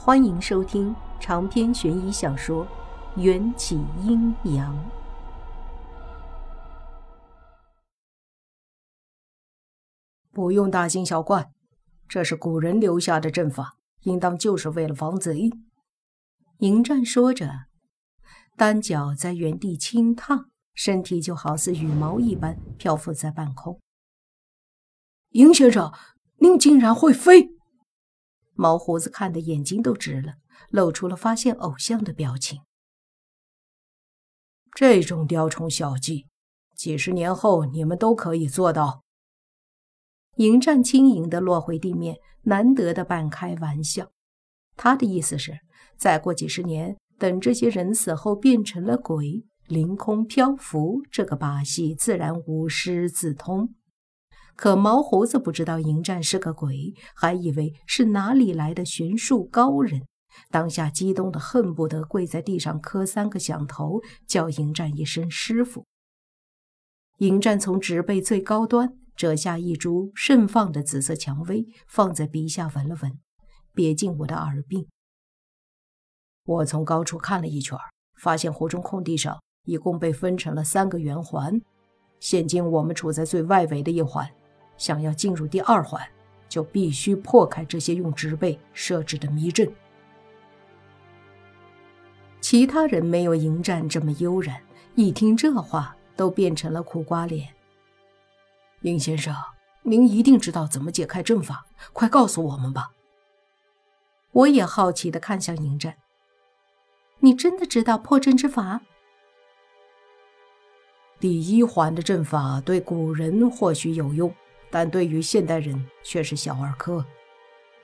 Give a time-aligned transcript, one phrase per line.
[0.00, 2.64] 欢迎收听长篇悬疑小说
[3.20, 4.72] 《缘起阴阳》。
[10.30, 11.50] 不用大惊小怪，
[12.08, 15.50] 这是古人留下的阵法，应当就是为了防贼。
[16.58, 17.66] 迎战说着，
[18.56, 23.80] 单脚在原地轻踏，身体就好似羽毛一般漂浮在半空。
[25.30, 25.92] 迎先生，
[26.36, 27.57] 您竟然会飞！
[28.60, 30.34] 毛胡子看的眼睛都直了，
[30.70, 32.62] 露出了发现偶像的表情。
[34.74, 36.26] 这种雕虫小技，
[36.76, 39.04] 几十年后你们都可以做到。
[40.38, 44.10] 迎战轻盈的落回地面，难得的半开玩笑。
[44.76, 45.60] 他的意思是，
[45.96, 53.72] 再过几十年，等这些人死后变成了鬼，凌空漂浮，这个把戏自然无师自通。
[54.58, 60.02] 可毛胡子不知道迎战是个鬼，还以为是哪里来的玄术高人，
[60.50, 65.86] 当下激动的恨不得跪在地上磕三个响头，叫迎战一声师傅。
[67.18, 73.16] 迎战从植被最高端折下一株盛放的紫色蔷薇，放在鼻下闻了闻，
[73.72, 74.88] 别进我的耳鬓。
[76.44, 77.78] 我从高处看了一圈，
[78.20, 81.60] 发现湖中空地上一共被分成了三个圆环，
[82.18, 84.28] 现今我们处在最外围的一环。
[84.78, 86.02] 想要进入第二环，
[86.48, 89.70] 就必须破开这些用植被设置的迷阵。
[92.40, 94.58] 其他人没有迎战这么悠然，
[94.94, 97.48] 一听这话，都变成了苦瓜脸。
[98.82, 99.34] 尹先生，
[99.82, 102.92] 您一定知道怎么解开阵法，快告诉我们吧。
[104.30, 105.96] 我也好奇地看向迎战，
[107.18, 108.80] 你真的知道破阵之法？
[111.18, 114.32] 第一环的阵法对古人或许有用。
[114.70, 117.04] 但对于现代人却是小儿科。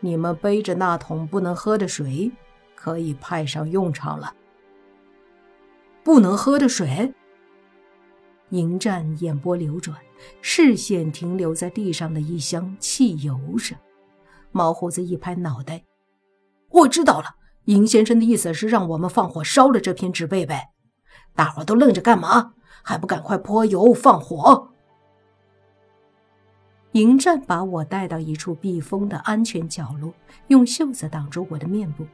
[0.01, 2.31] 你们背着那桶不能喝的水，
[2.75, 4.35] 可以派上用场了。
[6.03, 7.15] 不能喝的水。
[8.50, 9.97] 迎战眼波流转，
[10.43, 13.78] 视线停留在地上的一箱汽油上。
[14.53, 15.83] 毛胡子一拍脑袋
[16.69, 20.69] ：“我知道了，尹先生的意思是让我们放火烧了这片纸被呗？
[21.34, 22.53] 大伙都愣着干嘛？
[22.83, 24.73] 还不赶快泼油放火！”
[26.94, 30.15] 迎战把我带到一处避风的安全角落，
[30.47, 32.06] 用袖子挡住我的面部。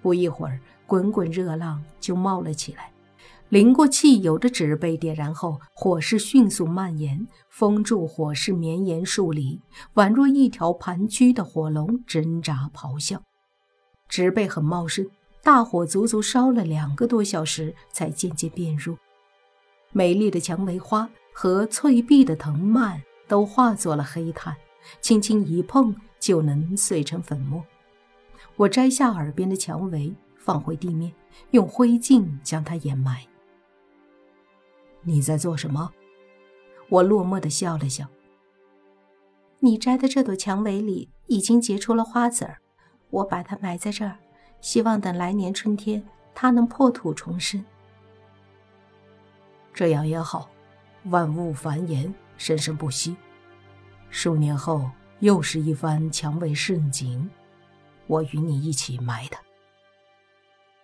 [0.00, 2.92] 不一会儿，滚滚热浪就冒了起来。
[3.48, 9.60] 淋过汽油的纸被点燃后，火势迅速蔓延，封住火势绵延数里，
[9.94, 13.20] 宛若一条盘踞的火龙挣扎咆哮。
[14.08, 15.04] 植被很茂盛，
[15.42, 18.96] 大火足足烧了两个多小时，才渐渐变弱。
[19.90, 23.02] 美丽的蔷薇花和翠碧的藤蔓。
[23.28, 24.56] 都化作了黑炭，
[25.00, 27.64] 轻轻一碰就能碎成粉末。
[28.56, 31.12] 我摘下耳边的蔷薇，放回地面，
[31.50, 33.26] 用灰烬将它掩埋。
[35.02, 35.92] 你在做什么？
[36.88, 38.06] 我落寞地笑了笑。
[39.58, 42.58] 你摘的这朵蔷薇里已经结出了花籽儿，
[43.10, 44.16] 我把它埋在这儿，
[44.60, 46.04] 希望等来年春天
[46.34, 47.64] 它能破土重生。
[49.74, 50.48] 这样也好，
[51.04, 52.12] 万物繁衍。
[52.36, 53.16] 生生不息，
[54.10, 57.28] 数年后又是一番蔷薇盛景，
[58.06, 59.36] 我与你一起埋的。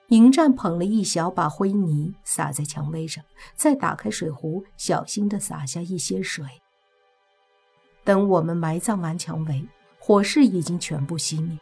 [0.09, 3.25] 迎战捧了一小把灰泥撒在蔷薇上，
[3.55, 6.45] 再打开水壶，小心地洒下一些水。
[8.05, 9.67] 等我们埋葬完蔷薇，
[9.99, 11.57] 火势已经全部熄灭。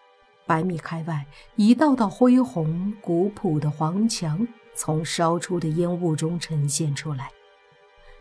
[0.46, 1.24] 百米开外，
[1.54, 7.30] 一道道恢宏古朴的黄墙从烧出的烟雾中呈现出来。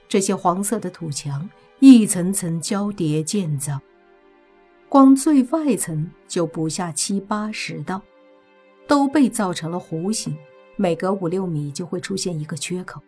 [0.09, 1.47] 这些黄色的土墙
[1.79, 3.79] 一层层交叠建造，
[4.89, 8.01] 光最外层就不下七八十道，
[8.87, 10.35] 都被造成了弧形，
[10.77, 12.99] 每隔五六米就会出现一个缺口。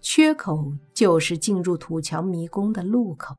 [0.00, 3.36] 缺口就是进入土墙迷宫的入口。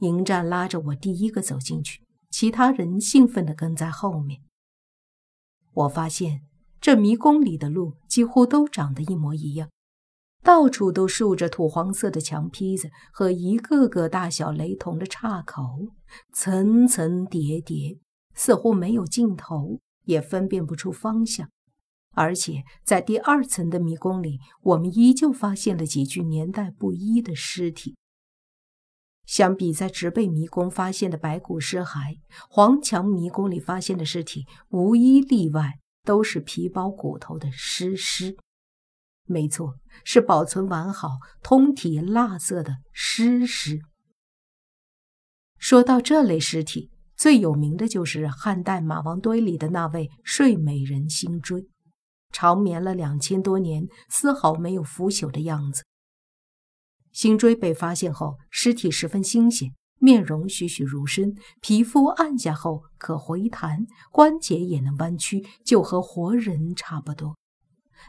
[0.00, 4.40] 迎战拉着我第一个走进去，其他人兴奋地跟在后面。
[5.72, 6.42] 我发现
[6.80, 9.68] 这迷宫里的路几乎都长得一模一样。
[10.42, 15.88] 到处都竖着土黄色的墙坯子和一个个大小雷同的岔口，
[16.32, 17.98] 层层叠叠，
[18.34, 21.50] 似乎没有尽头，也分辨不出方向。
[22.12, 27.96] 而且在第二层的迷宫里，我们依旧发现了几具年代不一的尸体。
[29.26, 38.36] 相比在植被迷宫发现的白骨尸骸，黄墙迷宫里发现的尸体无一例外都是皮包骨头的尸尸。
[39.30, 43.78] 没错，是保存完好、通体蜡色的尸尸。
[45.56, 51.68] 说到这类尸体，最有名的就是汉代马王堆里的那位睡美人辛追，
[52.32, 55.84] 长眠了两千多年，丝毫没有腐朽的样子。
[57.12, 67.36] 辛追被发现后，尸体十分新鲜，面容栩栩如生，皮肤按下后可回弹，关节也能弯曲，就和活人差不多。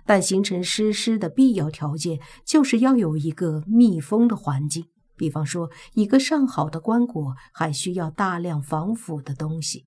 [0.05, 4.87] 但形成尸尸的必要条件，就是要有一个密封的环境。
[5.15, 9.85] 比方说，一个上好的棺椁还需要大量防腐的东西。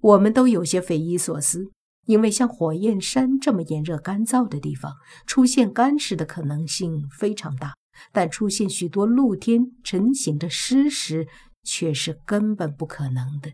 [0.00, 1.70] 我们都有些匪夷所思，
[2.06, 4.96] 因为像火焰山这么炎热干燥的地方，
[5.26, 7.74] 出现干尸的可能性非常大，
[8.12, 11.26] 但出现许多露天成型的尸尸
[11.64, 13.52] 却是根本不可能的。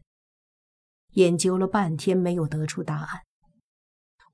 [1.12, 3.22] 研究了半天，没有得出答案。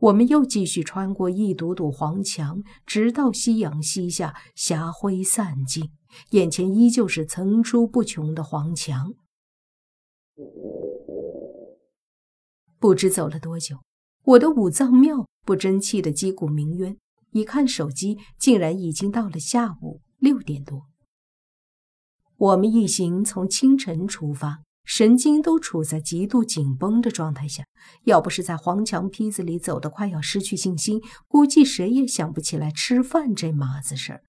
[0.01, 5.91] 我们又继续穿过一堵堵黄墙，直到夕阳西下，霞辉散尽，
[6.31, 9.15] 眼前依旧是层出不穷的黄墙。
[12.79, 13.79] 不知走了多久，
[14.25, 16.99] 我的五脏庙不争气的击鼓鸣冤，
[17.31, 20.83] 一看手机，竟然已经到了下午六点多。
[22.37, 24.64] 我们一行从清晨出发。
[24.85, 27.65] 神经都处在极度紧绷的状态下，
[28.05, 34.23] 要不是在黄墙坯子里走得快要失去信心，估计谁也想不起来吃饭这码子事儿。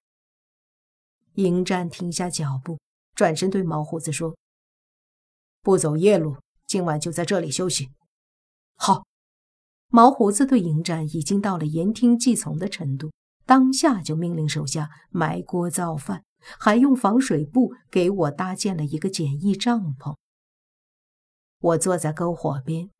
[1.34, 2.78] 迎战停下脚步，
[3.14, 4.34] 转身对毛胡子说
[5.62, 6.36] ：“不走夜路，
[6.66, 7.90] 今晚就在这里休息。”
[8.76, 9.04] 好。
[9.88, 13.12] 毛胡子对迎战已经到了言听计从的程度，
[13.46, 16.24] 当下就命令手下埋锅造饭，
[16.58, 20.16] 还用防水布给我搭建了一个简易帐篷。
[21.60, 22.90] 我坐在篝火边，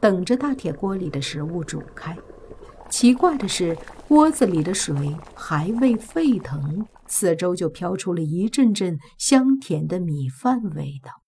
[0.00, 2.16] 等着大铁锅里的食物煮开。
[2.90, 11.22] 奇怪的是，锅子里的水还未沸腾，四周就飘出了一阵阵香甜的米饭味道。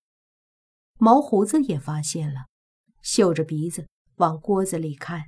[0.98, 2.46] 毛胡子也发现了，
[3.02, 3.86] 嗅着鼻子
[4.16, 5.24] 往锅子里看。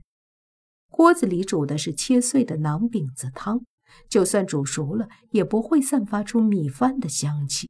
[0.90, 3.62] 锅子里煮的是切碎的馕饼子汤，
[4.08, 7.68] 就算煮熟了，也不会散发出米饭的香气。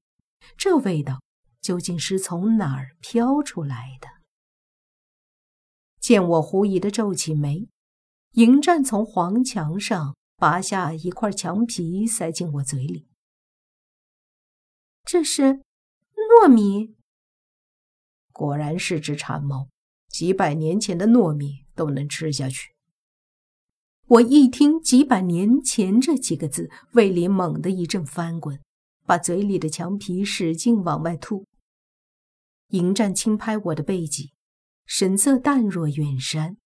[0.56, 1.20] 这味道。
[1.68, 4.08] 究竟是从哪儿飘出来的？
[6.00, 7.68] 见我狐疑的皱起眉，
[8.36, 13.06] 迎战从黄墙上拔下一块墙皮，塞进我嘴里。
[15.04, 15.60] 这是
[16.14, 16.96] 糯米，
[18.32, 19.68] 果然是只馋猫，
[20.08, 22.72] 几百年前的糯米都能吃下去。
[24.06, 28.58] 我一听“几百年前”这几个字，胃里猛地一阵翻滚，
[29.04, 31.44] 把嘴里的墙皮使劲往外吐。
[32.72, 34.34] 迎战轻拍我的背脊，
[34.84, 36.58] 神色淡若远山。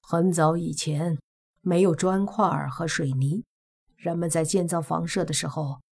[0.00, 1.18] 很早以前，
[1.60, 3.44] 没有砖块和水泥，
[3.96, 5.82] 人们在建造房舍的时候，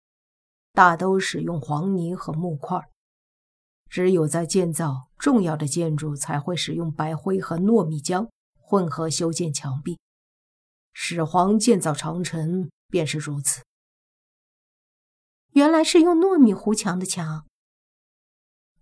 [0.73, 2.81] 大都使用黄泥和木块。
[3.91, 9.99] 只有在建造重要的建筑，才会使用白灰和糯米浆混合修建墙壁。
[10.95, 13.63] 始皇建造长城便是如此。
[15.53, 17.47] 原来是用糯米糊墙的墙。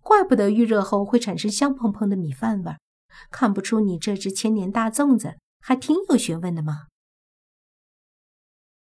[0.07, 2.79] 怪不得预热后会产生香喷喷的米饭味儿，
[3.29, 6.87] 看不出你这只千年大粽子还挺有学问的嘛？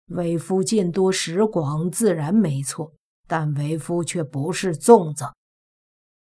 [0.08, 2.92] 为夫见多识广，自然没错，
[3.28, 5.32] 但为夫却不是粽子。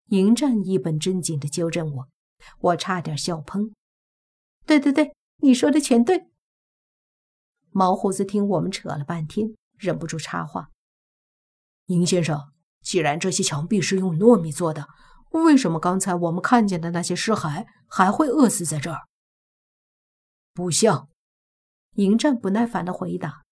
[0.07, 2.08] 迎战一本正经的纠正我，
[2.62, 3.75] 我差点笑喷。
[4.65, 6.25] 对对对，你说的全对。
[7.70, 10.72] 毛胡子听我们扯了半天，忍不住插话
[11.86, 14.88] ：“宁先生。”既然这些墙壁是用糯米做的，
[15.31, 19.00] 为什么刚才我们看见的那些尸骸还会饿死在这儿？
[20.53, 21.07] 不像，
[21.95, 23.43] 迎战不耐烦的回答。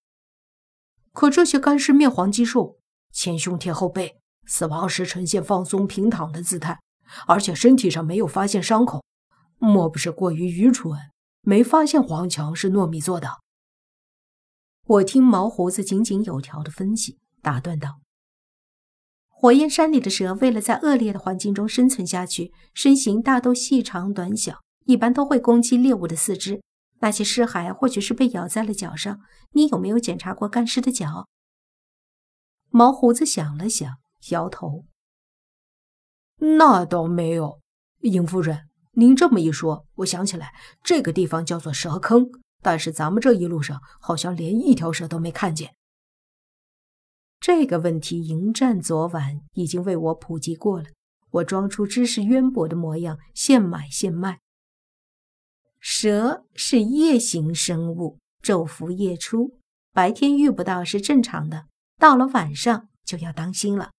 [1.13, 2.77] 可这些干尸面黄肌瘦，
[3.12, 6.79] 前胸贴后背，死亡时呈现放松平躺的姿态，
[7.27, 9.03] 而且身体上没有发现伤口，
[9.57, 10.98] 莫不是过于愚蠢，
[11.41, 13.29] 没发现黄墙是糯米做的？
[14.86, 18.01] 我听毛胡子井井有条的分析，打断道。
[19.41, 26.62] 火焰山里的蛇为了在恶劣的环境中生存下去，身形大都细长短小，一般都会攻击猎物的四肢。
[27.00, 29.22] 那些尸骸或许是被咬在了脚上。
[29.53, 31.29] 你有没有检查过干尸的脚？
[32.69, 33.89] 毛胡子想了想，
[34.31, 34.84] 摇头
[36.60, 37.62] ：“那倒没有。”
[38.03, 40.53] 尹夫人，您这么一说，我想起来，
[40.84, 42.29] 这个地方叫做蛇坑，
[42.62, 45.75] 但是咱们这一路上好像连一条蛇都没看见。
[47.39, 50.88] 这个问题，迎战昨晚已经为我普及过了。
[51.31, 54.39] 我装出知识渊博的模样，现买现卖。
[55.79, 59.58] 蛇是夜行生物，昼伏夜出，
[59.93, 61.67] 白天遇不到是正常的，
[61.98, 63.91] 到了晚上就要当心了。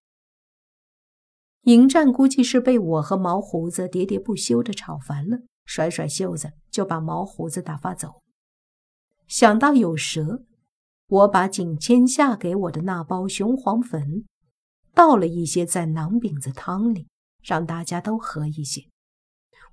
[1.63, 8.21] 迎战估计是被我和毛胡子喋喋不休的吵烦了，甩甩袖子就把毛胡子打发走。
[9.27, 10.43] 想到有蛇，
[11.11, 14.25] 我把景谦下给我的那包雄黄粉
[14.95, 17.09] 倒了一些在馕饼子汤里，
[17.43, 18.83] 让大家都喝一些。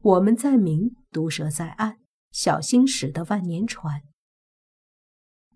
[0.02, 1.98] 我们在明，毒蛇在暗，
[2.32, 4.02] 小心驶得万年船。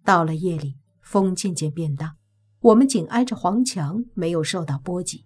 [0.04, 2.16] 到了夜里，风渐渐变大，
[2.60, 5.26] 我们紧挨着黄墙，没有受到波及。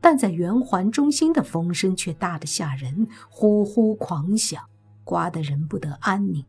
[0.00, 4.64] 但在圆环中心的风声却大得吓人，呼呼狂响，
[5.04, 6.42] 刮得人不得安宁。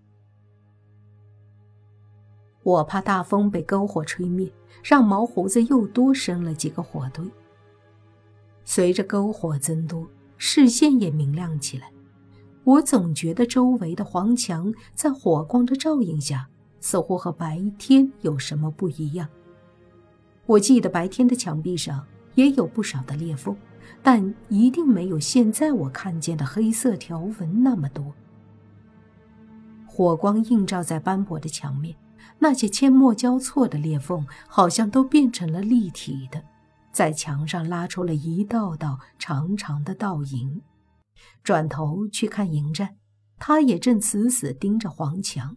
[2.63, 4.51] 我怕大风被篝火吹灭，
[4.83, 7.25] 让毛胡子又多生了几个火堆。
[8.65, 11.91] 随着篝火增多，视线也明亮起来。
[12.63, 16.47] 我总觉得周围的黄墙在火光的照映下，
[16.79, 19.27] 似乎和白天有什么不一样。
[20.45, 22.05] 我记得白天的墙壁上。
[22.35, 23.53] 也有不少的裂缝，
[24.01, 28.13] 但一定没有现在我看见的黑色条纹那么多。
[29.85, 31.93] 火光映照在斑驳的墙面，
[32.39, 36.43] 那些阡陌交错的裂缝好像都变成了立体的，
[36.91, 40.61] 在墙上拉出了一道道长长的倒影。
[41.43, 42.97] 转头去看迎战，
[43.37, 45.55] 他也正死死盯着黄墙。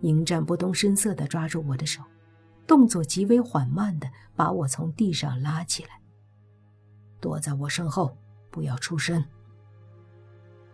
[0.00, 2.02] 迎战不动声色地抓住我的手。
[2.66, 6.00] 动作极为缓慢的把我从地上拉起来，
[7.20, 8.18] 躲在我身后，
[8.50, 9.24] 不要出声。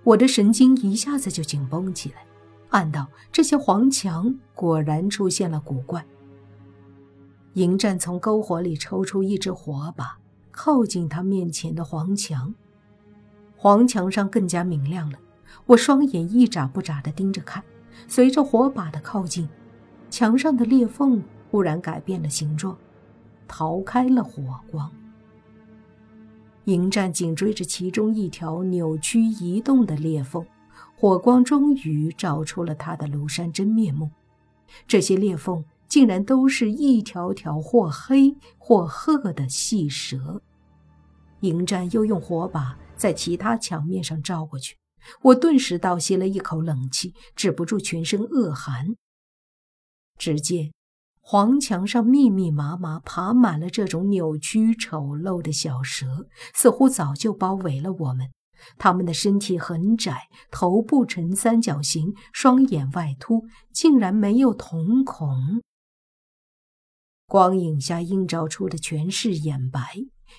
[0.03, 2.25] 我的神经一下子就紧绷起来，
[2.73, 6.05] 暗道这些黄墙果然出现了古怪。
[7.55, 10.19] 迎战从篝火里抽出一支火把，
[10.51, 12.55] 靠近他面前的黄墙，
[13.57, 15.19] 黄墙上更加明亮了。
[15.67, 17.63] 我双眼一眨不眨地盯着看，
[18.09, 19.49] 随着火把的靠近，
[20.11, 21.23] 墙上的裂缝。
[21.51, 22.75] 忽然改变了形状，
[23.47, 24.91] 逃开了火光。
[26.65, 30.43] 迎战紧追着其中一条扭曲移动的裂缝，
[31.03, 34.09] 火光终于照出了他的庐山真面目。
[34.87, 40.41] 这些裂缝竟然都是一条条或黑或褐的细蛇。
[41.41, 44.77] 迎战又用火把在其他墙面上照过去，
[45.23, 48.95] 我顿时倒吸了一口冷气，止不住全身恶寒。
[50.17, 50.71] 只见。
[51.21, 58.31] 黄墙上密密麻麻爬满了这种扭曲丑陋的小蛇，似乎早就包围了我们。
[58.79, 65.63] 它们的身体很窄，头部呈三角形，双眼外凸，竟然没有瞳孔。
[67.27, 69.81] 光影下映照出的全是眼白，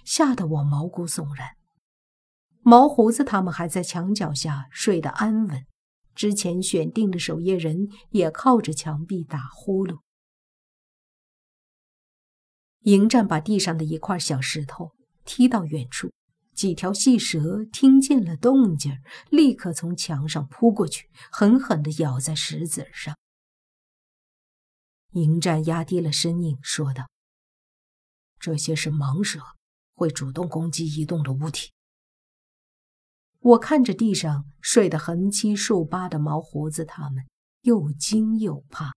[0.05, 1.49] 吓得我毛骨悚然。
[2.61, 5.65] 毛胡子他们还在墙角下睡得安稳，
[6.15, 9.99] 之前选定的守夜人也靠着墙壁打呼噜。
[12.81, 14.91] 迎战把地上的一块小石头
[15.25, 16.11] 踢到远处，
[16.53, 23.17] 几条细蛇听见了动静，立刻从墙上扑过去，狠狠地咬在石子上。
[25.11, 27.09] 迎战压低了声音说道
[28.39, 29.39] ：“这些是盲蛇，
[29.93, 31.71] 会主动攻击移动的物体。”
[33.39, 37.27] 我看着地上睡得横七竖八的毛胡子，他们
[37.61, 38.93] 又惊又怕。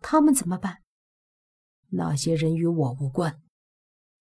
[0.00, 0.82] 他们怎么办？
[1.88, 3.42] 那些人与我无关，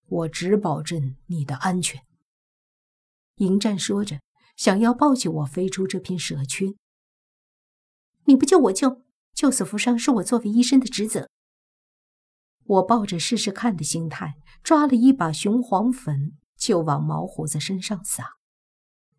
[0.08, 2.06] 我只保证你的安全。
[3.36, 4.22] 迎战说着，
[4.56, 6.74] 想要抱起我飞出这片蛇圈。
[8.26, 11.30] 你不救我救，救死扶伤是我作为医生的职责。
[12.64, 18.38] 我抱着试试看的心态，抓了一把雄黄粉就往毛胡子身上撒。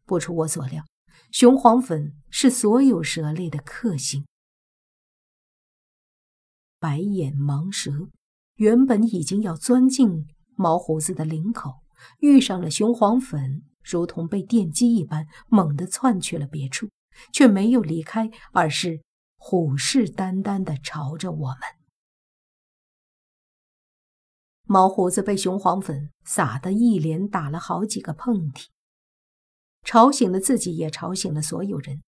[0.05, 0.85] 不出我所料，
[1.31, 4.27] 雄黄粉是所有蛇类的克星。
[6.79, 8.09] 白眼盲蛇。
[8.57, 11.83] 原本已经要钻进毛胡子的领口，
[12.19, 16.89] 遇上了雄黄粉，如同被电击一般，猛地窜去了别处，
[17.33, 19.03] 却没有离开，而是
[19.37, 21.61] 虎视眈眈地朝着我们。
[24.65, 28.67] 毛胡子被雄黄粉撒得一连打了好几个喷嚏，
[29.85, 32.03] 吵醒了自己，也吵醒了所有人。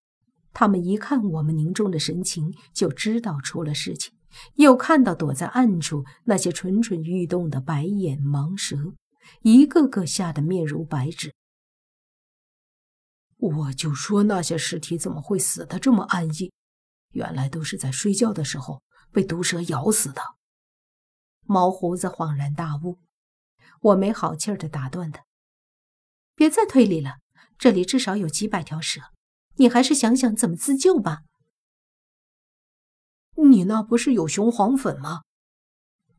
[0.52, 4.17] 他们一看我们凝重的神情，就知道出了事情。
[4.54, 8.94] 又看到躲在暗处那些蠢蠢欲动的白眼盲蛇，
[9.42, 11.34] 一个个吓得面如白纸。
[13.36, 16.52] 我就说那些尸体怎么会死得这么安逸？
[17.12, 18.82] 原来都是在睡觉的时候
[19.12, 20.20] 被毒蛇咬死的。
[21.46, 22.98] 毛胡子恍然大悟，
[23.80, 25.24] 我没好气儿的打断他
[26.36, 27.18] ：“别再推理了，
[27.56, 29.00] 这里至少有几百条蛇，
[29.54, 31.20] 你还是想想怎么自救吧。”
[33.44, 35.22] 你那不是有雄黄粉吗？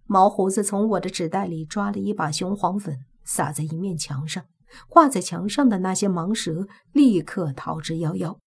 [0.06, 4.46] 毛胡子从我的纸袋里抓了一把雄黄粉，撒在一面墙上，
[4.88, 8.38] 挂在墙上的那些盲蛇立刻逃之夭夭。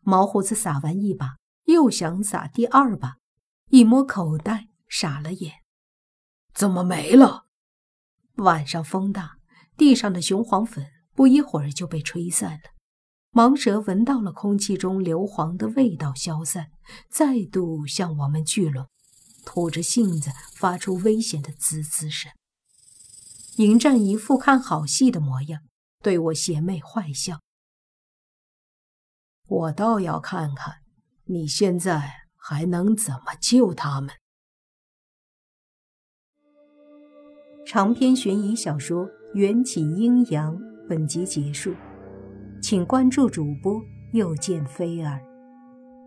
[0.00, 3.16] 毛胡子撒完一把，又想撒第二把，
[3.70, 5.54] 一摸口袋，傻了眼，
[6.54, 7.46] 怎么没了？
[8.36, 9.38] 晚上风大，
[9.76, 12.75] 地上的雄黄粉不一会儿就被吹散了。
[13.36, 16.70] 盲蛇闻到了空气中硫磺的味道消散，
[17.10, 18.88] 再度向我们聚拢，
[19.44, 22.32] 吐着信子，发出危险的滋滋声。
[23.56, 25.60] 迎战一副看好戏的模样，
[26.02, 27.40] 对我邪魅坏笑。
[29.46, 30.76] 我倒要看看，
[31.24, 34.14] 你现在还能怎么救他们。
[37.66, 40.56] 长篇悬疑小说《缘起阴阳》
[40.88, 41.74] 本集结束。
[42.68, 43.80] 请关注主播，
[44.10, 45.20] 又见菲儿，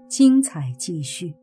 [0.10, 1.34] 精彩继续。